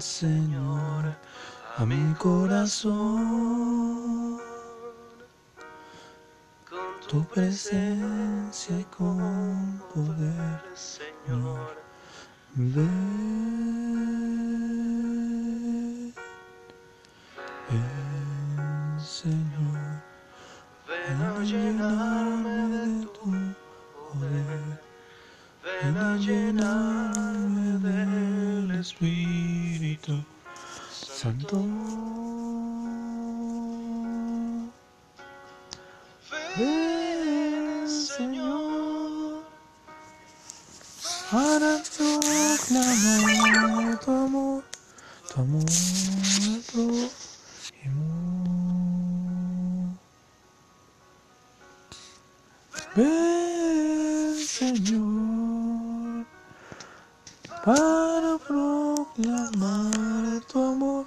[0.00, 1.04] Señor,
[1.76, 2.90] a mi corazón.
[6.68, 11.76] Con tu presencia y con poder, Señor,
[12.54, 12.84] ven,
[17.70, 20.02] ven, Señor,
[20.88, 23.30] ven a llenarme de tu
[23.94, 24.80] poder,
[25.64, 27.59] ven a llenarme
[28.80, 30.24] Espíritu
[30.90, 31.60] Santo.
[36.56, 39.44] Ven, Señor,
[41.30, 44.64] para proclamar tu amor,
[45.28, 47.10] tu amor al prójimo.
[52.96, 56.26] Ven, Señor,
[57.64, 57.99] para
[59.20, 61.06] proclamar tu amor,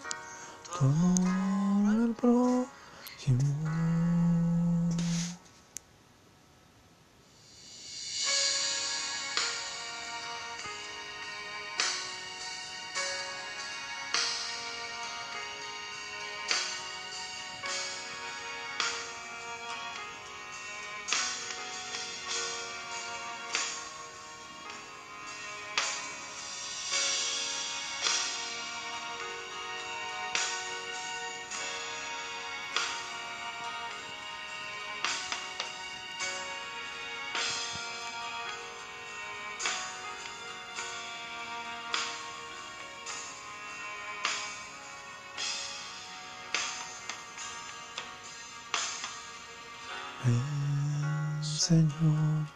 [0.64, 3.93] tu amor al.
[50.26, 52.48] Ven, Señor,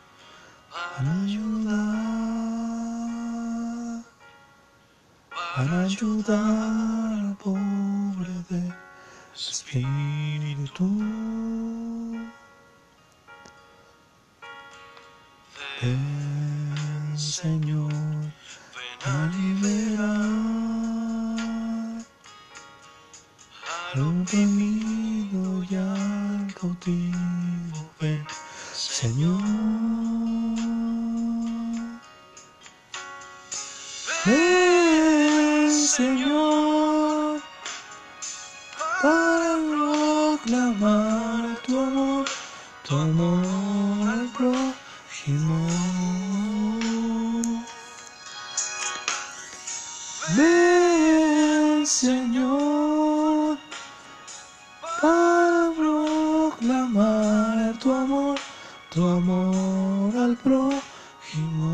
[0.72, 1.75] para ayudar,
[5.55, 8.73] para ayudar al pobre de
[9.35, 10.88] espíritu.
[15.81, 17.91] Ven, Señor,
[19.03, 20.07] para liberar
[23.94, 27.56] al oprimido y al cautivo.
[28.07, 28.25] Ven,
[28.73, 29.41] Señor.
[34.25, 37.41] Ven, Señor,
[39.01, 42.25] para proclamar tu amor,
[42.88, 45.57] tu amor al prójimo.
[50.38, 52.36] Ven, Señor,
[61.33, 61.67] hermano,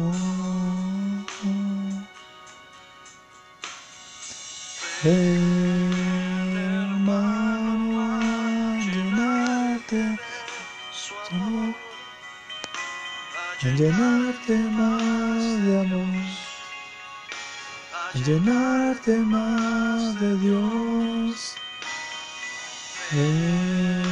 [13.62, 16.08] llenarte más de amor,
[18.26, 21.56] llenarte más de Dios.
[23.12, 24.03] Ven,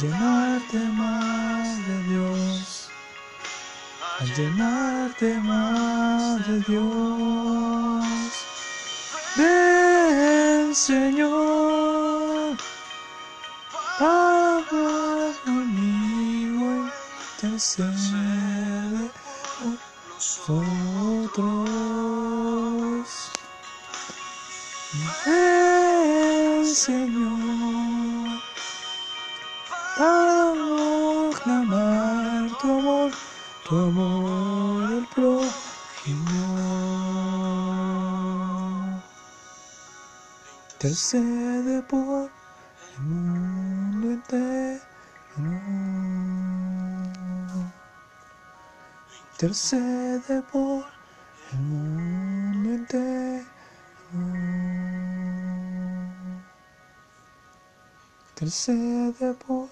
[0.00, 2.88] llenarte más de Dios,
[4.20, 8.04] a llenarte más de Dios.
[9.36, 12.56] Ven, Señor,
[13.98, 16.90] habla conmigo,
[17.34, 19.10] intercede
[19.58, 19.72] por
[20.14, 21.48] nosotros.
[25.26, 27.47] Ven, Señor,
[33.68, 35.50] tu amor al prójimo.
[40.72, 42.30] Intercede por
[42.96, 44.80] el mundo entero.
[49.32, 50.84] Intercede por
[51.52, 53.46] el mundo entero.
[58.30, 59.68] Intercede por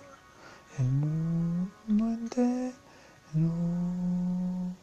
[0.78, 2.85] el mundo entero.
[3.34, 4.76] うん。